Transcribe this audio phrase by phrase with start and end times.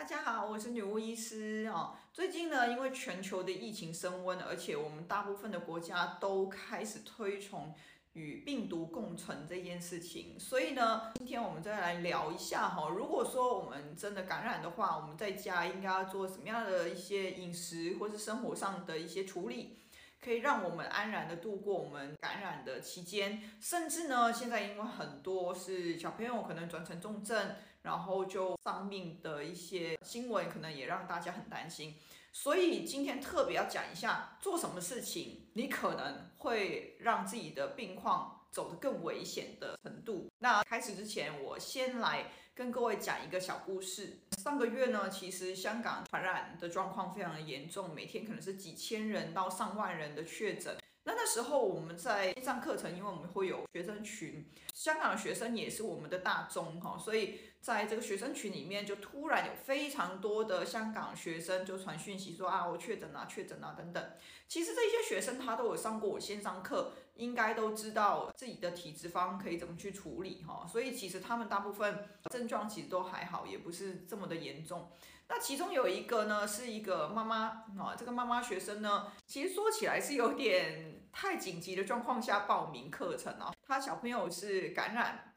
[0.00, 1.94] 大家好，我是女巫医师哦。
[2.10, 7.74] 最近呢，因为全球的疫情升温，而且我们大部分的国家都开始推崇
[8.14, 12.88] 与病毒共存这件事情，所以呢，今天我们再来聊一下哈。
[12.88, 19.76] 如果说我们真的感染的话，我们在家应该要做什么样的一些饮食或是生活上的一些处理？
[20.22, 31.94] 可以让我们安然的度过我们感染的期间，甚至呢，现在因为很多是小朋友可能转成重症，然后就丧命的一些新闻，可能也让大家很担心。
[32.32, 40.30] 所以今天特别要讲一下，做什么事情你可能会让自己的病况走得更危险的程度。
[40.38, 44.20] 那开始之前，我先来跟各位讲一个小故事。
[44.38, 50.76] 上个月呢，其实香港传染的状况非常的严重，每天可能是几千人到上万人的确诊。
[51.04, 64.10] 那那时候我们在线上课程，因为我们会有学生群，香港的学生也是我们的大宗哈，所以在这个学生群里面，就突然有非常多的香港学生就传讯息说啊，我确诊啊，确诊啊等等。
[64.46, 74.90] 其实这些学生他都有上过我线上课，应该都知道自己的体质方可以怎么去处理哈，所以其实他们大部分症状其实都还好，也不是这么的严重。
[75.28, 85.29] 那其中有一个呢，是一个妈妈啊，这个妈妈学生呢，其实说起来是有点太紧急的状况下报名课程啊，她小朋友是感染。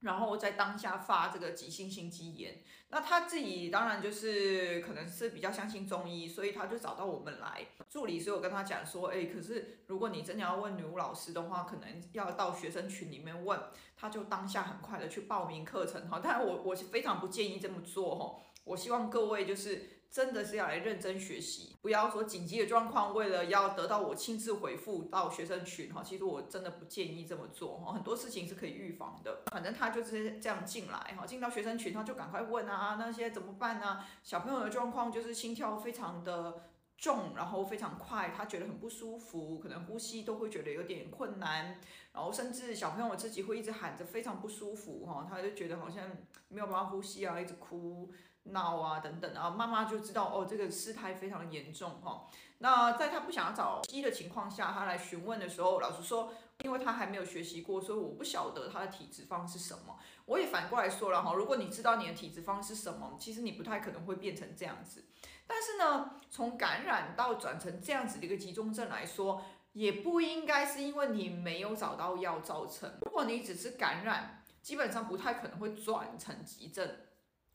[0.00, 7.66] 然后在当下发这个急性心肌炎，那他自己当然就是可能是比较相信中医，所以他就找到我们来。
[7.88, 13.60] 助理所以我跟他讲说，哎，可是如果你真的要问女巫老师的话，可能要到学生群里面问，
[13.96, 16.20] 他就当下很快的去报名课程哈。
[16.20, 19.97] 当然我我是非常不建议这么做哈，我希望各位就是。
[20.10, 29.42] 真的是要来认真学习，不要说紧急的状况，为了要得到我亲自回复到学生群哈，其实我真的不建议这么做哈，很多事情是可以预防的。
[29.52, 34.02] 反正他就是这样进来哈，进到学生群他就赶快问啊，那些怎么办呢？
[34.22, 36.62] 小朋友的状况就是心跳非常的
[36.96, 41.78] 重，然后非常快，他觉得很不舒服，可能呼吸都会觉得有点困难，
[42.12, 46.10] 然后甚至小朋友自己会一直喊着非常不舒服哈，他就觉得好像
[46.48, 48.10] 没有办法呼吸啊，一直哭。
[48.44, 52.26] 闹啊等等啊，妈妈就知道哦，这个事态非常严重哈。
[52.58, 56.32] 那在他不想要找医的情况下，他来询问的时候，老实说，
[56.64, 59.98] 因为他还没有学习过，所以我不晓得他的体质方是什么。
[60.24, 65.04] 我也反过来说了哈，如果你知道你的体质方是什么，其实你不太可能会变成这样子。
[65.46, 72.90] 但是呢，从感染到转成这样子的一个急重症来说，也不应该是因为你没有找到药造成。
[73.02, 76.96] 如果你只是感染，基本上不太可能会转成急症。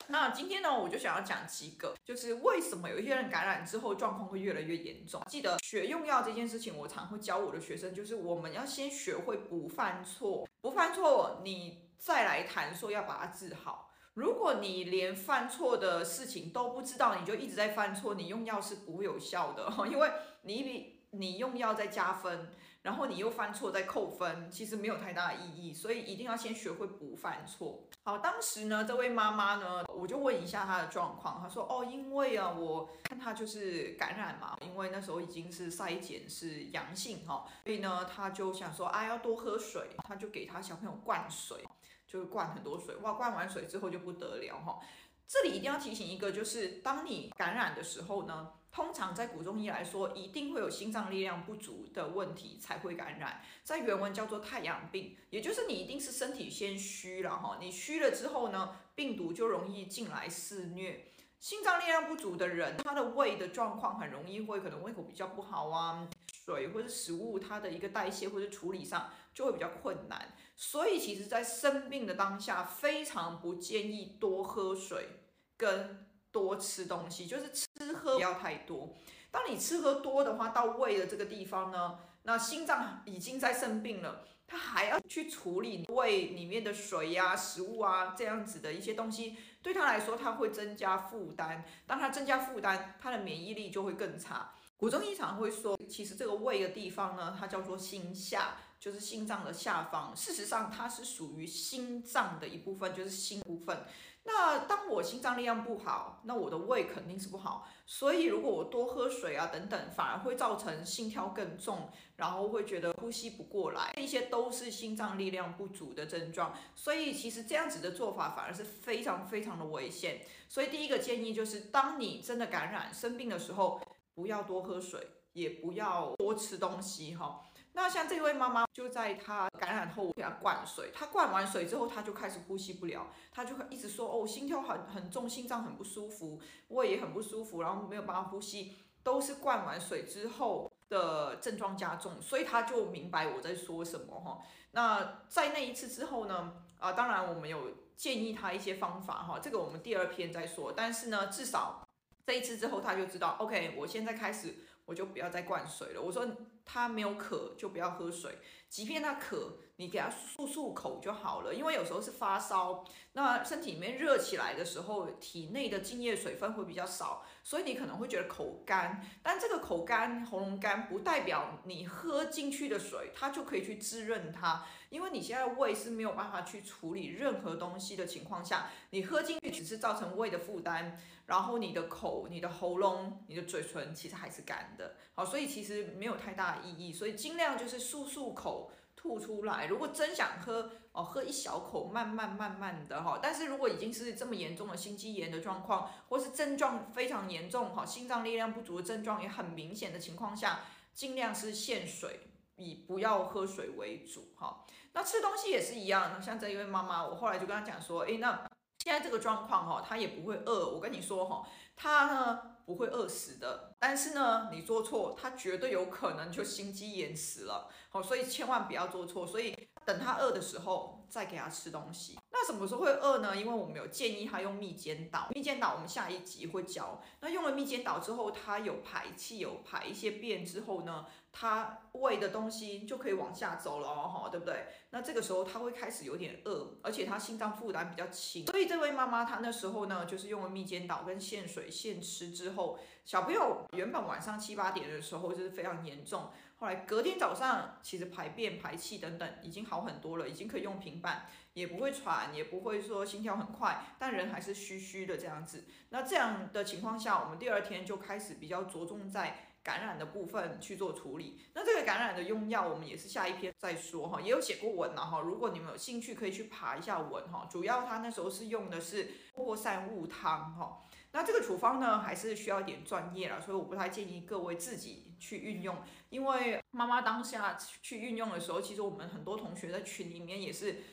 [0.07, 5.21] 那今天呢，我就想要讲几个，就是为什么有一些人感染之后状况会越来越严重。
[5.27, 13.91] 记得学用药这件事情，我常会教我的学生，就是我们要先学会不犯错，不犯错，你再来谈说要把它治好。
[14.13, 20.11] 如果你连犯错的事情都不知道，你就一直在犯错，你用药是不会有效的， 因为
[20.43, 20.93] 你比。
[21.15, 22.49] 你用药在加分，
[22.83, 27.87] 然后你又犯错再扣分，其实没有太大的意义，所以一定要先学会不犯错。
[28.03, 41.63] 好，当时呢，这位妈妈呢，我就问一下她的状况，她说，哦，因为啊，我看她就是感染嘛，因为那时候已经是筛检是阳性哈，所以呢，她就想说，啊，要多喝水，她就给她小朋友灌水，
[42.05, 44.79] 就灌很多水，哇，灌完水之后就不得了哈。
[45.27, 48.53] 这里一定要提醒一个，就是当你感染的时候呢。
[48.75, 61.05] 通常在古中医来说，一定会有心脏力量不足的问题才会感染，在原文叫做太阳病，也就是你一定是身体先虚了哈，你虚了之后呢，病毒就容易进来肆虐。
[61.39, 66.09] 心脏力量不足的人，他的胃的状况很容易会可能胃口比较不好啊，
[66.45, 75.21] 水或者食物它的一个代谢或者处理上就会比较困难，所以其实在生病的当下，非常不建议多喝水
[75.57, 76.07] 跟。
[76.33, 78.97] 多吃东西，就是吃喝不要太多。
[79.29, 91.63] 当你吃喝多的话，到胃的这个地方呢，那心脏已经在生病了，它还要去处理胃里面的水呀、食物啊这样子的一些东西，对他来说，它会增加负担。
[91.85, 94.55] 当它增加负担，它的免疫力就会更差。
[94.83, 100.13] 古中医常会说，其实这个胃的地方呢，它叫做心下，就是心脏的下方。
[100.13, 103.85] 事实上，它是属于心脏的一部分，就是心部分。
[104.25, 107.65] 那当我心脏力量不好，那我的胃肯定是不好。
[107.85, 116.53] 所以，如果我多喝水啊等等，反而会造成心跳更重，然后会觉得呼吸不过来，这些都是心脏力量不足的症状。
[116.75, 120.23] 所以，其实这样子的做法反而是非常非常的危险。
[120.49, 123.79] 所以，第一个建议就是，当你真的感染生病的时候，
[124.15, 127.43] 不要多喝水，也不要多吃东西哈。
[127.75, 144.39] 那像这位妈妈，就在她感染后，我给她灌水，她灌完水之后，她就开始呼吸不了，她就一直说哦，心跳很很重，心脏很不舒服，胃也很不舒服，然后没有办法呼吸，都是灌完水之后的症状加重，所以她就明白我在说什么哈。
[144.71, 151.83] 那在那一次之后呢，啊，当然我们有建议她一些方法哈，这个我们第二篇再说，但是呢，至少
[152.25, 154.55] 这一次之后，他就知道，OK，我现在开始。
[154.85, 156.01] 我就不要再灌水了。
[156.01, 156.27] 我说
[156.65, 158.39] 他没有渴就不要喝水，
[158.69, 161.53] 即便他渴，你给他漱漱口就好了。
[161.53, 169.05] 因为有时候是发烧，那身体里面热起来的时候，体内的津液水分会比较少，所以你可能会觉得口干。
[169.21, 180.99] 但这个口干、喉咙干不代表你喝进去的水它就可以去滋润它，因为你现在胃是没有办法去处理任何东西的情况下，你喝进去只是造成胃的负担。
[181.25, 189.67] 然后你的口、你的喉咙、你的嘴唇其实还是干的，好，所以其实没有太大意义，所以尽量就是漱漱口、吐出来。
[189.67, 193.19] 如果真想喝哦，喝一小口，慢慢慢慢的哈。
[193.21, 200.61] 但是如果已经是这么严重的心肌炎的状况，或是症状非常严重哈，心脏力量不足的症状也很明显的情况下，
[200.93, 202.19] 尽量是限水，
[202.57, 204.65] 以不要喝水为主哈。
[204.93, 208.47] 那吃东西也是一样，像这一位妈妈，我后来就跟她讲说，诶，那。
[208.83, 210.67] 现在这个状况哈，他也不会饿。
[210.67, 213.73] 我跟你说哈，他呢不会饿死的。
[213.79, 217.69] 但是呢，你做错，他绝对有可能就心肌炎死了。
[217.87, 219.25] 好，所以千万不要做错。
[219.25, 222.19] 所以等他饿的时候再给他吃东西。
[222.29, 223.37] 那什么时候会饿呢？
[223.37, 225.29] 因为我们有建议他用蜜煎导。
[225.33, 227.01] 蜜煎导我们下一集会教。
[227.21, 234.67] 那用了蜜煎导之后，他有排气，有排一些便之后呢，他喂的东西就可以往下走了哈，对不对？
[234.91, 255.65] 那这个时候他会开始有点饿，而且他心脏负担比较轻，所以这位妈妈她那时候呢，就是用了蜜煎导跟限水限吃之后，小朋友原本晚上七八点的时候就是非常严重，后来隔天早上其实排便排气等等已经好很多了，已经可以用平板，也不会喘，也不会说心跳很快，但人还是虚虚的这样子。
[255.89, 259.49] 那这样的情况下，我们第二天就开始比较着重在。
[259.63, 267.47] 感染的部分去做处理，那这个感染的用药我们也是下一篇再说哈，也有写过文了哈，如果你们有兴趣可以去爬一下文哈。
[267.49, 270.83] 主要他那时候是用的是破散物汤哈，
[271.13, 275.77] 那这个处方呢还是需要一点专业了，所以我不太建议各位自己去运用，
[276.09, 280.83] 因为妈妈当下去运用的时候，其实我们很多同学在群里面也是。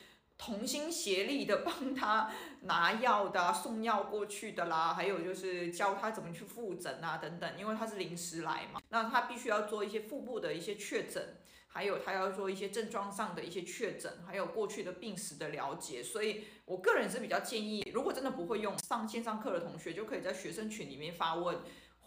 [0.43, 21.59] 同心协力的帮他拿药的、送药过去的啦， 还有就是教他怎么去复诊啊等等，因为他是临时来嘛，那他必须要做一些腹部的一些确诊，还有他要做一些症状上的一些确诊，还有过去的病史的了解，所以我个人是比较建议，如果真的不会用上线上课的同学，就可以在学生群里面发问。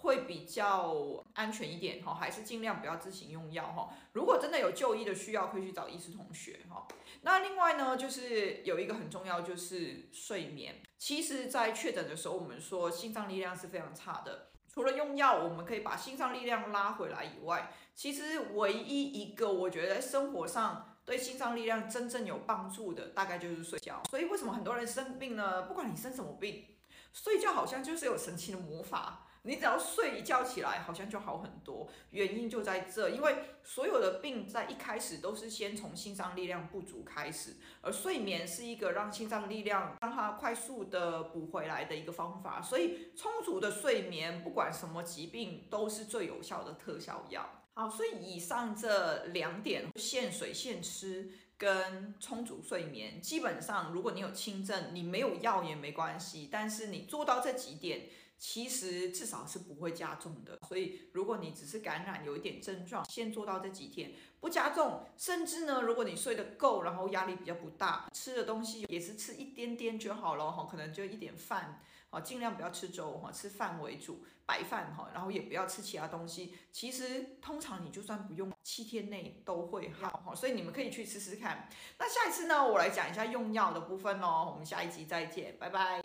[0.05, 3.89] 会比较安全一点哈，还是尽量不要自行用药哈。
[4.13, 6.87] 如果真的有就医的需要，可以去找医师同学哈。
[7.23, 10.77] 那另外呢，就是有一个很重要，就是睡眠。
[10.99, 14.51] 其实，在确诊的时候，我们说心脏力量是非常差的。
[14.69, 24.03] 除了用药，我们可以把心脏力量拉回来以外，其实唯一一个我觉得生活上对心脏力量真正有帮助的，大概就是睡觉。
[24.11, 25.63] 所以为什么很多人生病呢？
[25.63, 26.67] 不管你生什么病，
[27.13, 29.29] 睡觉好像就是有神奇的魔法。
[29.47, 31.87] 你只要睡一觉起来，好像就好很多。
[32.11, 42.63] 原因就在这，因为所有的病在一开始都是先从心脏力量不足开始，而睡眠是一个让心脏力量让它快速的补回来的一个方法。
[42.63, 47.47] 所以充足的睡眠，不管什么疾病，都是最有效的特效药。
[47.75, 58.09] 好，所以以上这两点，限水限吃跟充足睡眠，基本上如果你有轻症，你没有药也没关系，但是你做到这几点。
[58.39, 76.55] 其实至少是不会加重的，所以如果你只是感染有一点症状，先做到这几天不加重，甚至呢，如果你睡得够，然后压力比较不大，吃的东西也是吃一点点就好了哈，可能就一点饭啊，尽量不要吃粥哈，吃饭为主，白饭哈，然后也不要吃其他东西。
[76.71, 81.69] 其实通常你就算不用，七天内都会好哈，所以你们可以去试试看。
[81.99, 86.03] 那下一次呢，我来讲一下用药的部分哦，我们下一集再见，拜拜。